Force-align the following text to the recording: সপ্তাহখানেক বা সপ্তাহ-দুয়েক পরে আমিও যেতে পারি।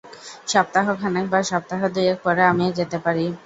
সপ্তাহখানেক 0.47 1.25
বা 1.29 1.39
সপ্তাহ-দুয়েক 1.51 2.17
পরে 2.25 2.41
আমিও 2.51 2.75
যেতে 2.79 2.97
পারি। 3.05 3.25